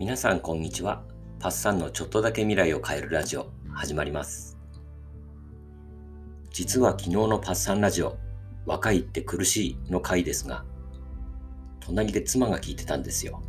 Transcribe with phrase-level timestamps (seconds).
[0.00, 1.02] 皆さんこんにちは。
[1.40, 4.56] パッサンのちょっとだけ未来を変えるラジオ始まります。
[6.52, 8.16] 実は昨日のパッサンラジオ、
[8.64, 10.64] 若いって苦しいの回ですが、
[11.80, 13.42] 隣で妻が聞いてたんですよ。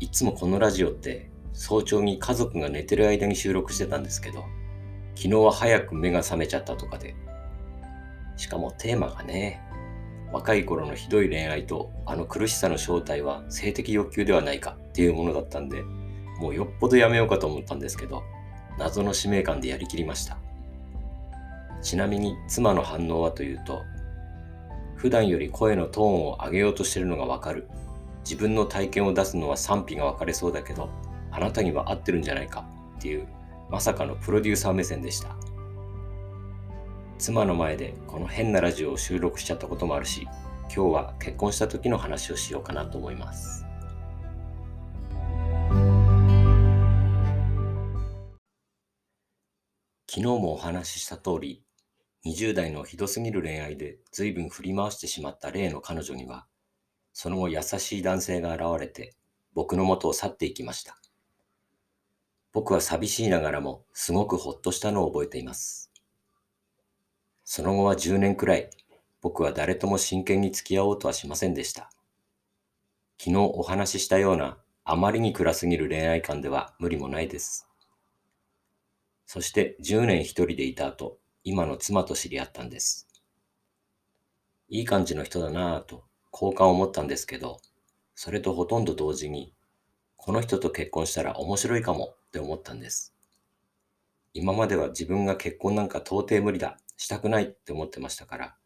[0.00, 4.44] いつもこのラジオって早朝に家族が寝てる間に収録してたんですけど、
[5.14, 7.14] 昨日は早く目が覚めちゃったとかで、
[8.36, 9.62] しかもテーマがね、
[10.36, 15.82] 若い頃のひどい恋愛とあの苦しさの正体は性的欲求ではないかっていうものだったんで、
[16.40, 18.22] もうよっぽどやめようかと思ったんですけど、
[18.78, 20.36] 謎の使命感でやりきりました。
[21.80, 23.80] ちなみに妻の反応はというと、
[24.94, 27.66] 普段より声のトーンを上げようとしてるのがわかる。
[28.22, 30.90] 自分の体験を出すのは賛否が分かれそうだけど、
[31.30, 32.66] あなたには合ってるんじゃないか
[32.98, 33.26] っていう、
[33.70, 35.34] まさかのプロデューサー目線でした。
[37.18, 40.28] 妻の前でこの変なラジオを収録しちゃったこともあるし、
[40.74, 43.64] 今日は結婚した時の話をしようかなと思います。
[50.08, 51.62] 昨日もお話しした通り、
[52.26, 56.46] 20代のひどすぎる恋愛で随分振り回してしまった例の彼女には、
[57.14, 59.14] その後優しい男性が現れて
[59.54, 60.98] 僕の元を去っていきました。
[62.52, 65.85] 僕は寂しいながらもすごくほっとしたのを覚えています。
[67.48, 68.70] その後は10年くらい、
[69.22, 71.92] 僕は誰とも真剣に付き合おうとはしませんでした。
[73.18, 77.68] 昨日お話ししたようなあまりに暗すぎる恋愛観では無理もないです。
[79.26, 83.06] そして10年一人でいた後、今の妻と知り合ったんです。
[84.68, 87.60] いい感じの人だなぁと好感を持ったんですけど、
[88.16, 89.54] それとほとんど同時に、
[90.16, 93.14] この人と結婚したら面白いかもって思ったんです。
[94.34, 98.56] 今までは自分が結婚なんか到底無理だ、したくないって思ってましたから、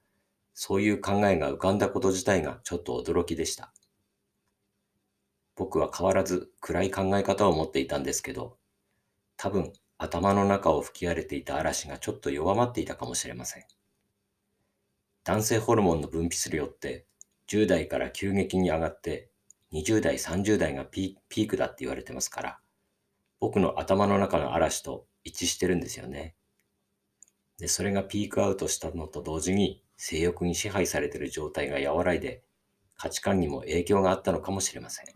[0.54, 3.72] そういう考えが浮かんだこと自体がちょっと驚きでした。
[5.56, 8.58] 僕は変わらず暗い考え方を持っていたんですけど、
[9.36, 13.64] 多分頭の中を吹き荒れていた嵐がちょっと弱まっていたかもしれません。
[15.24, 17.06] 男性ホルモンの分泌量って
[17.48, 19.30] 10代から急激に上がって
[19.72, 22.58] 20代、30代がピークだって言われてますから、
[23.38, 26.34] 僕の頭の中の嵐と一致してるんですよね。
[27.60, 32.42] で、それがピークアウトしたのと同時に性欲に支配されている状態が和らいで
[32.96, 35.06] 価値観にも影響があったのかもしれません。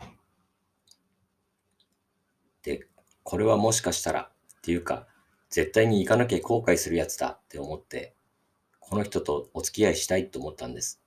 [2.61, 2.87] で、
[3.23, 5.07] これはもしかしたらっていうか、
[5.49, 8.15] 絶対に行かなきゃ後悔するやつだって思って、
[8.79, 11.01] この人とお付き合いしたいと思ったんです。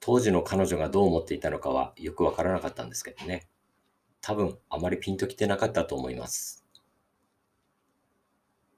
[0.00, 3.46] 当時の彼女がどう思っていたのかはよくわからなかったんですけどね。
[4.22, 6.59] 多分あまりピンときてなかったと思います。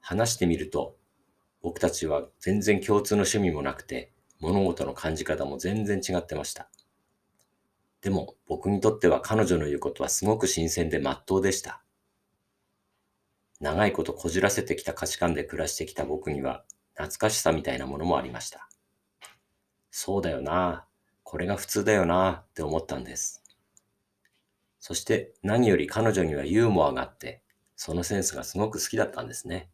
[0.03, 0.97] 話してみると、
[1.61, 6.69] 僕たちは全然共通の趣味もなくて、物事の感じ方も全然違ってました。
[8.01, 11.81] でも僕にとっては彼女の言うことはすごく新鮮で真っ当でした。
[13.61, 16.65] 長いことこじらせてきた価値観で暮らしてきた僕には
[16.95, 18.67] 懐かしさみたいなものもありました。
[19.89, 20.85] そうだよな
[21.23, 23.41] これが普通だよなって思ったんです。
[24.81, 27.41] そして何より彼女にはユーモアがあって、
[27.77, 29.69] そのセンスがすごく好きだったんですね。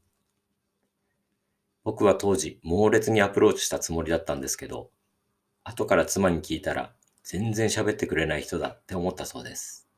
[1.89, 4.91] 僕は当時猛烈にアプローチしたつもりだったんですけど、
[5.63, 9.89] 後から妻に聞いたら全然喋ってくれない人だって思ったそうです。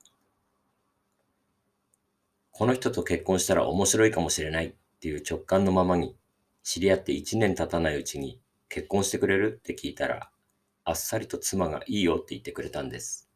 [2.51, 6.15] この人と結婚したら面白いかもしれないっていう直感のままに、
[6.63, 10.31] 知り合って1年経たないうちに結婚してくれるって聞いたら、
[10.85, 13.29] あっさりと妻がいいよって言ってくれたんです。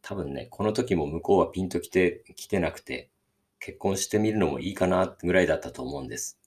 [0.00, 3.10] 多分ね、この時も向こうはピンと来て、来てなくて、
[3.58, 6.40] 結婚してみるのもいいかなぐらいだったと思うんです。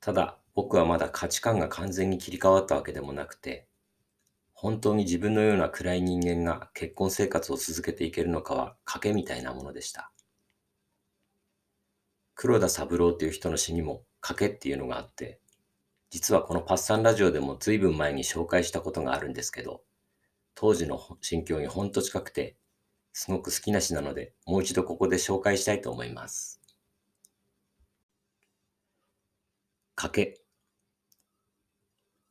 [0.00, 3.68] ただ、僕はまだ価値観が完全に切り替わったわけでもなくて、
[4.52, 10.12] 本当に自分のような暗い人間が結婚生活を続けていけるのかは賭けみたいなものでした。
[12.34, 15.40] 黒田三郎という人の詩にも賭けっていうのがあって、
[16.10, 19.82] 実はこのパッサンラジオでも随分前に紹介したことがあるんですけど、
[20.54, 22.56] 当時の心境にほんと近くて、
[23.12, 26.59] すごく好きな詩なので、もう一度ここで紹介したいと思います。
[30.00, 30.40] 賭け。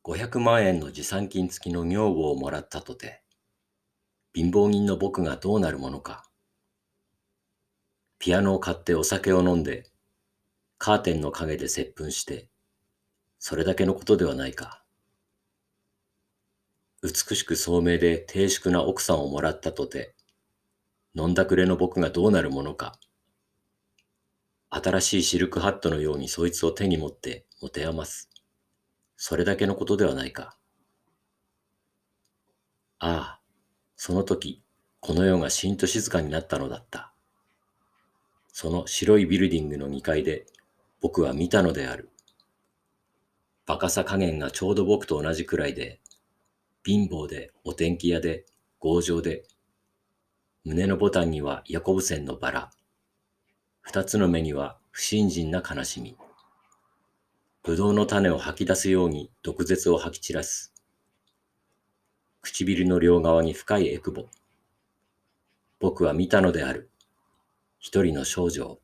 [0.02, 3.22] 500万円の持参金付きの女房をもらったとて、
[4.34, 6.24] 貧乏人の僕がどうなるものか。
[8.18, 9.88] ピアノを買ってお酒を飲んで、
[10.78, 12.48] カーテンの陰で接吻して、
[13.38, 14.82] それだけのことではないか。
[17.04, 20.16] 美しく聡明で低粛な奥さんをもらったとて、
[21.14, 22.98] 飲んだくれの僕がどうなるものか。
[24.70, 28.30] 新しいシルクハットのようにそいつを手に持って持て余す。
[29.16, 30.56] それだけのことではないか。
[32.98, 33.40] ああ、
[33.96, 34.62] その時、
[35.00, 37.12] この世がしんと静かになったのだった。
[38.52, 40.46] その白いビルディングの2階で
[41.00, 42.10] 僕は見たのである。
[43.66, 46.00] バカさ加減がちょうど僕と同じくらいで、
[46.84, 48.44] 貧乏でお天気屋で
[48.80, 49.44] 強情で、
[50.64, 52.70] 胸のボタンにはヤコブ線のバラ、
[53.80, 56.16] 二つの目には不信心な悲しみ。
[57.62, 60.72] ぶどうの種を吐き出すように毒舌を吐き散らす。
[62.40, 64.28] 唇の両側に深いエクボ。
[65.78, 66.88] 僕は見たのである。
[67.78, 68.80] 一人の少女を。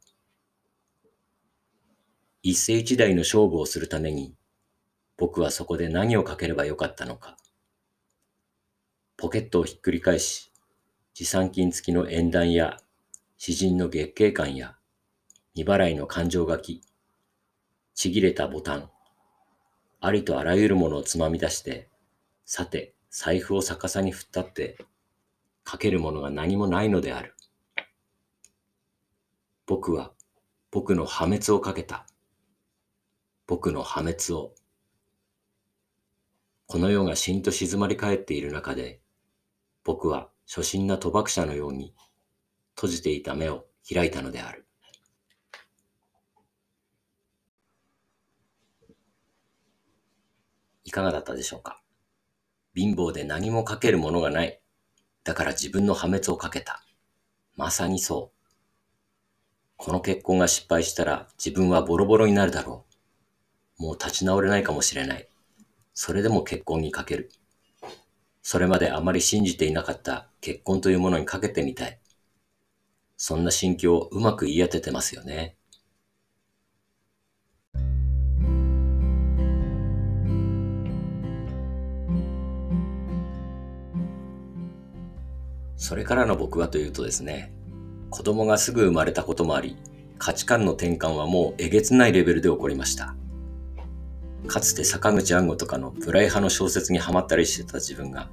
[2.42, 4.34] 一世一代の勝負をするために、
[5.16, 7.38] 僕はそこで何をかければよかったのか。
[9.16, 10.52] ポケットをひっくり返し、
[11.14, 12.76] 持参金付きの縁談や、
[13.38, 14.76] 詩人の月経感や、
[15.54, 16.82] 未払いの感情書き、
[17.96, 18.90] ちぎれたボタン、
[20.00, 21.88] ありとあらゆるものをつまみ出して、
[22.44, 24.76] さて、財布を逆さに振ったって、
[25.64, 27.34] かけるものが何もないのである。
[29.64, 30.12] 僕は、
[30.70, 32.06] 僕の破滅をかけた。
[33.46, 34.52] 僕の破滅を。
[36.66, 39.00] この世がしんと静まり返っている中で、
[39.84, 41.94] 僕は初心な賭博者のように
[42.74, 44.65] 閉じていた目を開いたのである。
[50.86, 51.82] いかがだったでしょうか？
[52.74, 54.60] 貧乏で何もかけるものがない。
[55.24, 56.82] だから自分の破滅をかけた。
[57.56, 58.36] まさにそう。
[59.76, 62.84] この結婚が失敗したら自分はボロボロになるだろ
[63.78, 63.82] う。
[63.82, 65.28] もう立ち直れないかもしれない。
[65.92, 67.30] それでも結婚にかける。
[68.42, 71.98] それまであまり信じていなかった結婚というものにかけてみたい。
[73.16, 75.56] そんな心境をうまく言い当ててますよね。
[85.76, 87.52] それからの僕はというとですね、
[88.10, 89.76] 子供がすぐ生まれたこともあり、
[90.18, 93.14] 価値観の転換はもうえげつないレベルで起こりました。
[94.46, 98.30] かつて坂口安吾とかのプライ派の小説にハマったりしてた自分が、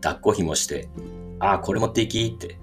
[0.00, 0.88] 抱っこひもして、
[1.38, 2.56] ああ、これ持っていきって、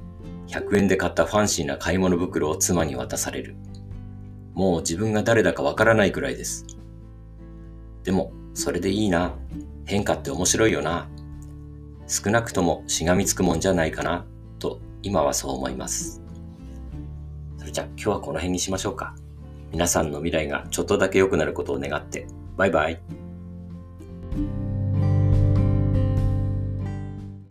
[0.48, 3.56] 100円で買ったファンシーな買い物袋を妻に渡される。
[4.54, 6.66] もう自分が誰だかわからないくらいです。
[8.04, 9.36] でも、それでいいな。
[9.86, 11.08] 変化って面白いよな。
[12.10, 14.26] 少なくともしがみつくもんじゃないかな、
[14.58, 16.24] と今はそう思います。
[17.60, 19.16] それじゃ今日はこの辺にしましょうか。
[19.72, 22.26] 皆さんの未来がちょっとだけ良くなることを願って、
[22.58, 23.00] バイバイ。